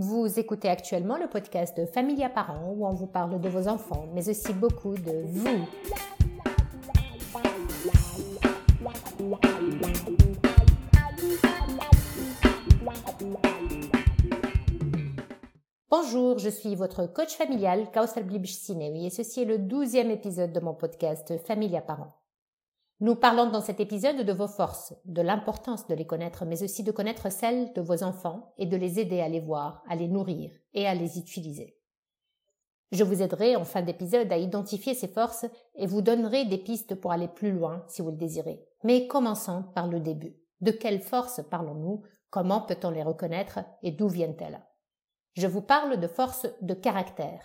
[0.00, 4.06] Vous écoutez actuellement le podcast de Familia Parents où on vous parle de vos enfants,
[4.14, 5.66] mais aussi beaucoup de vous.
[15.90, 20.60] Bonjour, je suis votre coach familial, Kausal Blibch-Sinewi, et ceci est le douzième épisode de
[20.60, 22.14] mon podcast Familia Parents.
[23.00, 26.82] Nous parlons dans cet épisode de vos forces, de l'importance de les connaître, mais aussi
[26.82, 30.08] de connaître celles de vos enfants et de les aider à les voir, à les
[30.08, 31.78] nourrir et à les utiliser.
[32.90, 36.96] Je vous aiderai en fin d'épisode à identifier ces forces et vous donnerai des pistes
[36.96, 38.66] pour aller plus loin si vous le désirez.
[38.82, 40.36] Mais commençons par le début.
[40.60, 42.02] De quelles forces parlons-nous?
[42.30, 43.60] Comment peut-on les reconnaître?
[43.82, 44.60] Et d'où viennent-elles?
[45.34, 47.44] Je vous parle de forces de caractère.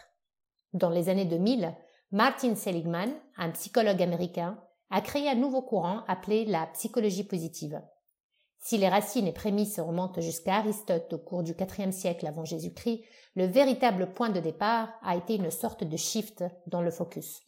[0.73, 1.75] Dans les années 2000,
[2.11, 4.57] Martin Seligman, un psychologue américain,
[4.89, 7.81] a créé un nouveau courant appelé la psychologie positive.
[8.59, 13.03] Si les racines et prémices remontent jusqu'à Aristote au cours du IVe siècle avant Jésus-Christ,
[13.35, 17.41] le véritable point de départ a été une sorte de shift dans le focus.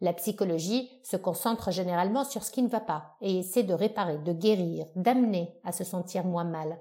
[0.00, 4.18] La psychologie se concentre généralement sur ce qui ne va pas et essaie de réparer,
[4.18, 6.76] de guérir, d'amener à se sentir moins mal.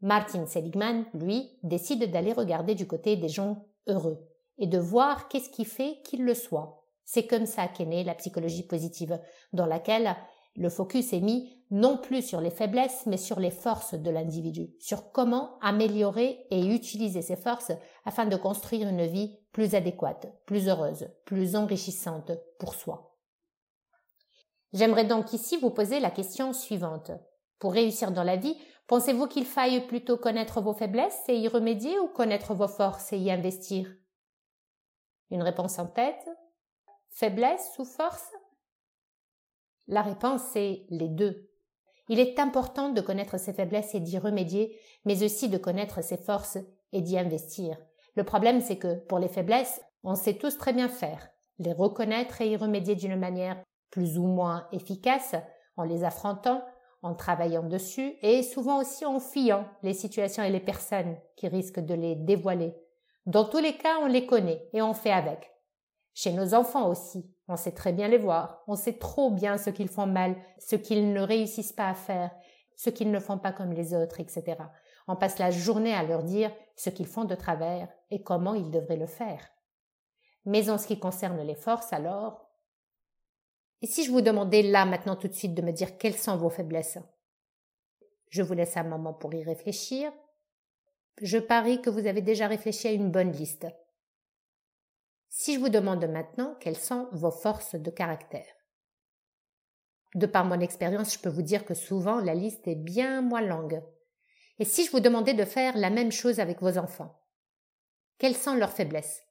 [0.00, 5.50] Martin Seligman, lui, décide d'aller regarder du côté des gens heureux et de voir qu'est-ce
[5.50, 9.18] qui fait qu'ils le soient c'est comme ça qu'est née la psychologie positive,
[9.54, 10.14] dans laquelle
[10.56, 14.74] le focus est mis non plus sur les faiblesses, mais sur les forces de l'individu,
[14.78, 17.72] sur comment améliorer et utiliser ses forces
[18.04, 23.16] afin de construire une vie plus adéquate, plus heureuse, plus enrichissante pour soi.
[24.74, 27.10] J'aimerais donc ici vous poser la question suivante.
[27.58, 31.98] Pour réussir dans la vie, pensez-vous qu'il faille plutôt connaître vos faiblesses et y remédier
[32.00, 33.88] ou connaître vos forces et y investir?
[35.30, 36.28] Une réponse en tête
[37.18, 38.30] Faiblesse ou force
[39.88, 41.50] La réponse est les deux.
[42.08, 46.16] Il est important de connaître ses faiblesses et d'y remédier, mais aussi de connaître ses
[46.16, 46.58] forces
[46.92, 47.76] et d'y investir.
[48.14, 51.28] Le problème, c'est que pour les faiblesses, on sait tous très bien faire.
[51.58, 55.34] Les reconnaître et y remédier d'une manière plus ou moins efficace,
[55.76, 56.64] en les affrontant,
[57.02, 61.80] en travaillant dessus, et souvent aussi en fuyant les situations et les personnes qui risquent
[61.80, 62.76] de les dévoiler.
[63.26, 65.57] Dans tous les cas, on les connaît et on fait avec.
[66.20, 69.70] Chez nos enfants aussi, on sait très bien les voir, on sait trop bien ce
[69.70, 72.32] qu'ils font mal, ce qu'ils ne réussissent pas à faire,
[72.74, 74.56] ce qu'ils ne font pas comme les autres, etc.
[75.06, 78.72] On passe la journée à leur dire ce qu'ils font de travers et comment ils
[78.72, 79.48] devraient le faire.
[80.44, 82.50] Mais en ce qui concerne les forces, alors,
[83.80, 86.36] et si je vous demandais là maintenant tout de suite de me dire quelles sont
[86.36, 86.98] vos faiblesses?
[88.28, 90.10] Je vous laisse un moment pour y réfléchir.
[91.22, 93.68] Je parie que vous avez déjà réfléchi à une bonne liste.
[95.28, 98.46] Si je vous demande maintenant quelles sont vos forces de caractère.
[100.14, 103.42] De par mon expérience, je peux vous dire que souvent la liste est bien moins
[103.42, 103.82] longue.
[104.58, 107.22] Et si je vous demandais de faire la même chose avec vos enfants,
[108.18, 109.22] quelles sont leurs faiblesses?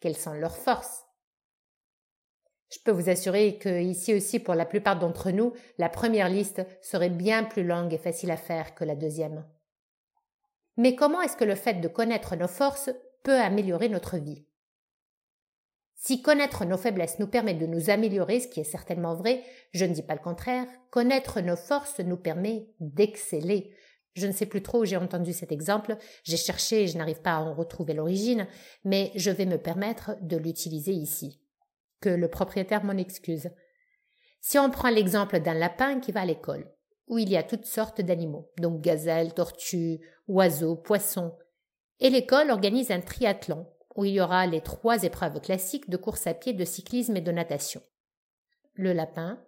[0.00, 1.04] Quelles sont leurs forces?
[2.70, 6.62] Je peux vous assurer que ici aussi, pour la plupart d'entre nous, la première liste
[6.82, 9.46] serait bien plus longue et facile à faire que la deuxième.
[10.76, 12.90] Mais comment est-ce que le fait de connaître nos forces
[13.26, 14.46] peut améliorer notre vie.
[15.96, 19.42] Si connaître nos faiblesses nous permet de nous améliorer, ce qui est certainement vrai,
[19.72, 23.74] je ne dis pas le contraire, connaître nos forces nous permet d'exceller.
[24.14, 27.20] Je ne sais plus trop où j'ai entendu cet exemple, j'ai cherché et je n'arrive
[27.20, 28.46] pas à en retrouver l'origine,
[28.84, 31.40] mais je vais me permettre de l'utiliser ici.
[32.00, 33.50] Que le propriétaire m'en excuse.
[34.40, 36.70] Si on prend l'exemple d'un lapin qui va à l'école,
[37.08, 39.98] où il y a toutes sortes d'animaux, donc gazelles, tortues,
[40.28, 41.36] oiseaux, poissons,
[42.00, 46.26] et l'école organise un triathlon où il y aura les trois épreuves classiques de course
[46.26, 47.80] à pied, de cyclisme et de natation.
[48.74, 49.42] Le lapin,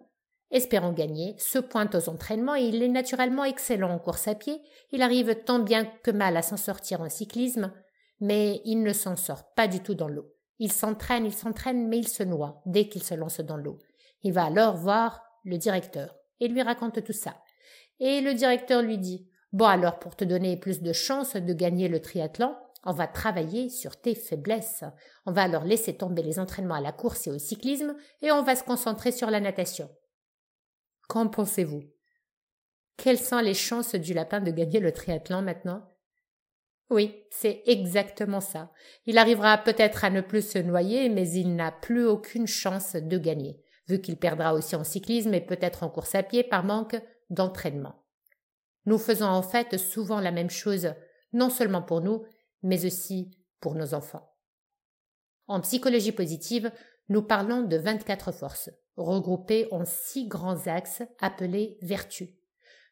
[0.49, 4.59] espérant gagner, se pointe aux entraînements et il est naturellement excellent en course à pied.
[4.91, 7.71] Il arrive tant bien que mal à s'en sortir en cyclisme,
[8.19, 10.33] mais il ne s'en sort pas du tout dans l'eau.
[10.57, 13.77] Il s'entraîne, il s'entraîne, mais il se noie dès qu'il se lance dans l'eau.
[14.23, 17.37] Il va alors voir le directeur et lui raconte tout ça.
[17.99, 21.87] Et le directeur lui dit Bon alors, pour te donner plus de chances de gagner
[21.87, 24.83] le triathlon, on va travailler sur tes faiblesses.
[25.25, 28.43] On va alors laisser tomber les entraînements à la course et au cyclisme et on
[28.43, 29.89] va se concentrer sur la natation.
[31.07, 31.83] Qu'en pensez-vous?
[32.95, 35.83] Quelles sont les chances du lapin de gagner le triathlon maintenant?
[36.89, 38.71] Oui, c'est exactement ça.
[39.05, 43.17] Il arrivera peut-être à ne plus se noyer, mais il n'a plus aucune chance de
[43.17, 46.99] gagner, vu qu'il perdra aussi en cyclisme et peut-être en course à pied par manque
[47.29, 47.98] d'entraînement.
[48.85, 50.93] Nous faisons en fait souvent la même chose,
[51.33, 52.23] non seulement pour nous,
[52.63, 54.33] mais aussi pour nos enfants.
[55.47, 56.71] En psychologie positive,
[57.09, 62.29] nous parlons de 24 forces, regroupées en six grands axes appelés vertus.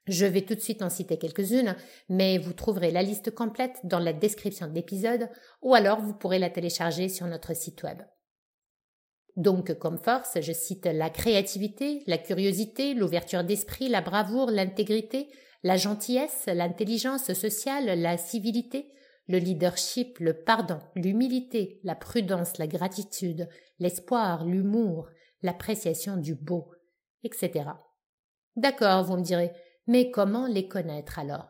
[0.07, 1.75] Je vais tout de suite en citer quelques-unes,
[2.07, 5.29] mais vous trouverez la liste complète dans la description de l'épisode
[5.61, 8.01] ou alors vous pourrez la télécharger sur notre site web.
[9.35, 15.27] Donc, comme force, je cite la créativité, la curiosité, l'ouverture d'esprit, la bravoure, l'intégrité,
[15.63, 18.91] la gentillesse, l'intelligence sociale, la civilité,
[19.27, 23.49] le leadership, le pardon, l'humilité, la prudence, la gratitude,
[23.79, 25.09] l'espoir, l'humour,
[25.41, 26.71] l'appréciation du beau,
[27.23, 27.69] etc.
[28.55, 29.51] D'accord, vous me direz,
[29.85, 31.49] mais comment les connaître alors?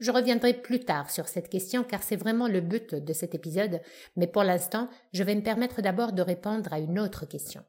[0.00, 3.80] Je reviendrai plus tard sur cette question car c'est vraiment le but de cet épisode,
[4.16, 7.62] mais pour l'instant, je vais me permettre d'abord de répondre à une autre question.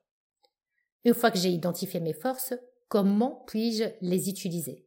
[1.04, 2.54] Une fois que j'ai identifié mes forces,
[2.90, 4.85] comment puis-je les utiliser?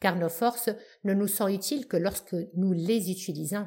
[0.00, 0.70] Car nos forces
[1.04, 3.66] ne nous sont utiles que lorsque nous les utilisons.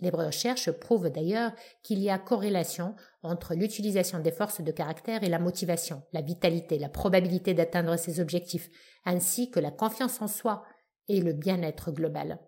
[0.00, 1.52] Les recherches prouvent d'ailleurs
[1.82, 6.78] qu'il y a corrélation entre l'utilisation des forces de caractère et la motivation, la vitalité,
[6.78, 8.70] la probabilité d'atteindre ses objectifs,
[9.04, 10.62] ainsi que la confiance en soi
[11.08, 12.38] et le bien-être global.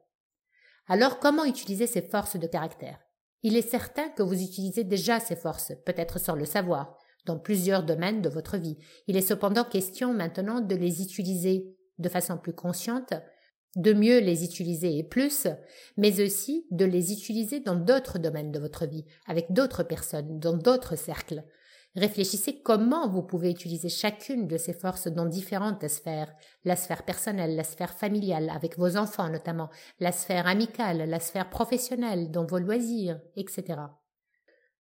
[0.87, 3.01] Alors comment utiliser ces forces de caractère?
[3.43, 7.83] Il est certain que vous utilisez déjà ces forces, peut-être sans le savoir, dans plusieurs
[7.83, 8.79] domaines de votre vie.
[9.07, 13.15] Il est cependant question maintenant de les utiliser de façon plus consciente,
[13.77, 15.47] de mieux les utiliser et plus,
[15.97, 20.57] mais aussi de les utiliser dans d'autres domaines de votre vie, avec d'autres personnes, dans
[20.57, 21.45] d'autres cercles.
[21.97, 26.33] Réfléchissez comment vous pouvez utiliser chacune de ces forces dans différentes sphères,
[26.65, 31.51] la sphère personnelle, la sphère familiale, avec vos enfants notamment, la sphère amicale, la sphère
[31.51, 33.81] professionnelle, dans vos loisirs, etc.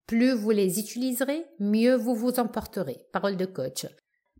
[0.06, 3.06] Plus vous les utiliserez, mieux vous vous emporterez.
[3.12, 3.86] Parole de coach.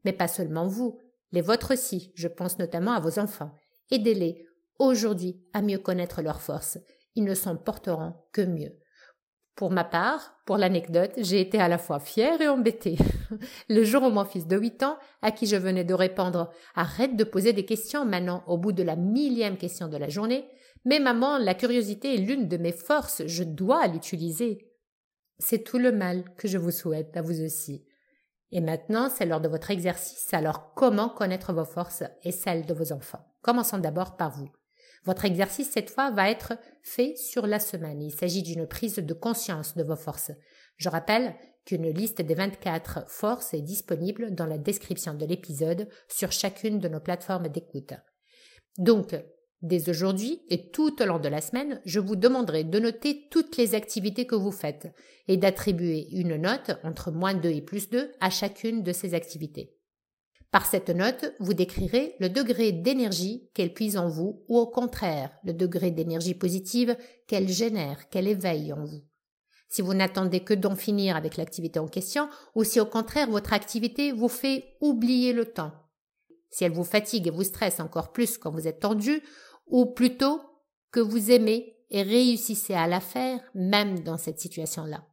[0.05, 0.99] Mais pas seulement vous,
[1.33, 3.53] les vôtres aussi, je pense notamment à vos enfants.
[3.91, 4.47] Aidez-les
[4.79, 6.79] aujourd'hui à mieux connaître leurs forces.
[7.15, 8.77] Ils ne s'en porteront que mieux.
[9.55, 12.97] Pour ma part, pour l'anecdote, j'ai été à la fois fière et embêtée.
[13.69, 17.15] Le jour où mon fils de 8 ans, à qui je venais de répondre Arrête
[17.15, 20.49] de poser des questions maintenant au bout de la millième question de la journée,
[20.85, 24.67] mais maman, la curiosité est l'une de mes forces, je dois l'utiliser.
[25.39, 27.85] C'est tout le mal que je vous souhaite à vous aussi.
[28.53, 32.75] Et maintenant, c'est l'heure de votre exercice, alors comment connaître vos forces et celles de
[32.75, 33.25] vos enfants?
[33.43, 34.51] Commençons d'abord par vous.
[35.05, 38.03] Votre exercice cette fois va être fait sur la semaine.
[38.03, 40.33] Il s'agit d'une prise de conscience de vos forces.
[40.77, 46.33] Je rappelle qu'une liste des 24 forces est disponible dans la description de l'épisode sur
[46.33, 47.95] chacune de nos plateformes d'écoute.
[48.79, 49.15] Donc,
[49.63, 53.57] dès aujourd'hui et tout au long de la semaine, je vous demanderai de noter toutes
[53.57, 54.89] les activités que vous faites
[55.29, 59.77] et d'attribuer une note entre moins 2 et plus 2 à chacune de ces activités.
[60.51, 65.31] Par cette note, vous décrirez le degré d'énergie qu'elle puise en vous ou au contraire
[65.45, 66.97] le degré d'énergie positive
[67.29, 69.05] qu'elle génère, qu'elle éveille en vous.
[69.69, 73.53] Si vous n'attendez que d'en finir avec l'activité en question ou si au contraire votre
[73.53, 75.73] activité vous fait oublier le temps.
[76.51, 79.23] Si elle vous fatigue et vous stresse encore plus quand vous êtes tendu
[79.71, 80.41] ou plutôt
[80.91, 85.07] que vous aimez et réussissez à la faire même dans cette situation-là.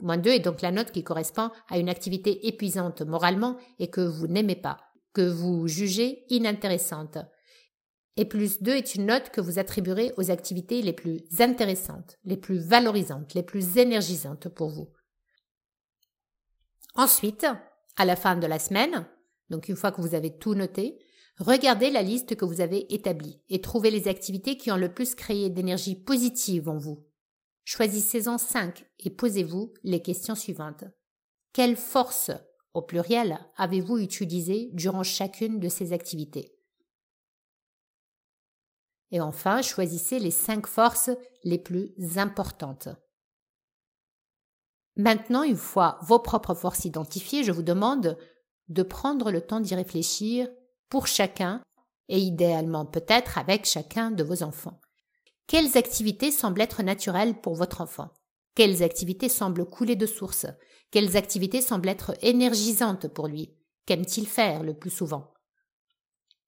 [0.00, 4.00] Moins 2 est donc la note qui correspond à une activité épuisante moralement et que
[4.00, 4.80] vous n'aimez pas,
[5.12, 7.18] que vous jugez inintéressante.
[8.16, 12.36] Et plus 2 est une note que vous attribuerez aux activités les plus intéressantes, les
[12.36, 14.88] plus valorisantes, les plus énergisantes pour vous.
[16.94, 17.46] Ensuite,
[17.96, 19.06] à la fin de la semaine,
[19.50, 20.98] donc une fois que vous avez tout noté,
[21.42, 25.14] regardez la liste que vous avez établie et trouvez les activités qui ont le plus
[25.14, 27.04] créé d'énergie positive en vous.
[27.64, 30.84] Choisissez-en cinq et posez-vous les questions suivantes.
[31.52, 32.30] Quelle force,
[32.74, 36.56] au pluriel, avez-vous utilisé durant chacune de ces activités?
[39.10, 41.10] Et enfin, choisissez les cinq forces
[41.44, 42.88] les plus importantes.
[44.96, 48.18] Maintenant, une fois vos propres forces identifiées, je vous demande
[48.68, 50.48] de prendre le temps d'y réfléchir
[50.92, 51.62] pour chacun
[52.10, 54.78] et idéalement peut-être avec chacun de vos enfants.
[55.46, 58.10] Quelles activités semblent être naturelles pour votre enfant?
[58.54, 60.44] Quelles activités semblent couler de source?
[60.90, 63.56] Quelles activités semblent être énergisantes pour lui?
[63.86, 65.32] Qu'aime-t-il faire le plus souvent?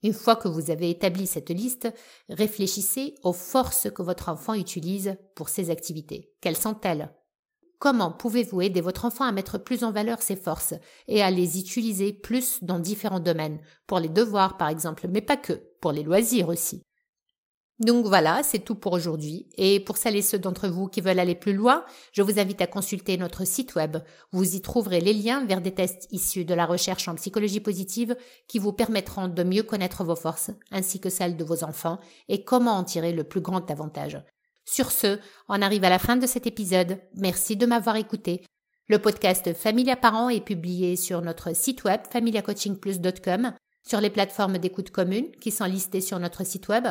[0.03, 1.89] Une fois que vous avez établi cette liste,
[2.29, 6.35] réfléchissez aux forces que votre enfant utilise pour ces activités.
[6.43, 7.11] Quelles sont-elles?
[7.85, 10.73] Comment pouvez-vous aider votre enfant à mettre plus en valeur ses forces
[11.07, 15.37] et à les utiliser plus dans différents domaines, pour les devoirs par exemple, mais pas
[15.37, 16.81] que, pour les loisirs aussi
[17.81, 19.49] donc voilà, c'est tout pour aujourd'hui.
[19.57, 22.63] Et pour celles et ceux d'entre vous qui veulent aller plus loin, je vous invite
[22.63, 23.97] à consulter notre site web.
[24.31, 28.17] Vous y trouverez les liens vers des tests issus de la recherche en psychologie positive
[28.47, 31.99] qui vous permettront de mieux connaître vos forces ainsi que celles de vos enfants
[32.29, 34.23] et comment en tirer le plus grand avantage.
[34.65, 35.19] Sur ce,
[35.49, 36.99] on arrive à la fin de cet épisode.
[37.15, 38.45] Merci de m'avoir écouté.
[38.89, 43.53] Le podcast Familia Parents est publié sur notre site web familiacoachingplus.com
[43.87, 46.87] sur les plateformes d'écoute communes qui sont listées sur notre site web,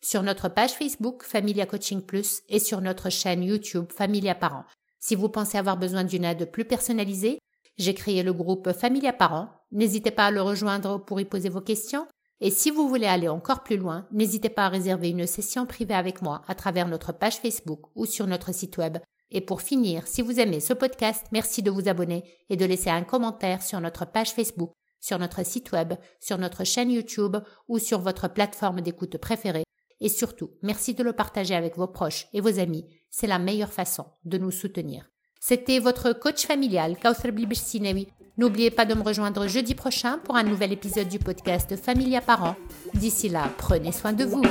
[0.00, 4.66] sur notre page Facebook Familia Coaching Plus et sur notre chaîne YouTube Familia Parents.
[4.98, 7.38] Si vous pensez avoir besoin d'une aide plus personnalisée,
[7.78, 9.48] j'ai créé le groupe Familia Parents.
[9.70, 12.06] N'hésitez pas à le rejoindre pour y poser vos questions.
[12.42, 15.94] Et si vous voulez aller encore plus loin, n'hésitez pas à réserver une session privée
[15.94, 18.98] avec moi à travers notre page Facebook ou sur notre site web.
[19.30, 22.90] Et pour finir, si vous aimez ce podcast, merci de vous abonner et de laisser
[22.90, 27.78] un commentaire sur notre page Facebook, sur notre site web, sur notre chaîne YouTube ou
[27.78, 29.64] sur votre plateforme d'écoute préférée
[30.02, 32.84] et surtout, merci de le partager avec vos proches et vos amis.
[33.08, 35.08] C'est la meilleure façon de nous soutenir.
[35.40, 38.08] C'était votre coach familial, Kauthar Sinewi.
[38.38, 42.56] N'oubliez pas de me rejoindre jeudi prochain pour un nouvel épisode du podcast Familia Parents.
[42.94, 44.42] D'ici là, prenez soin de vous.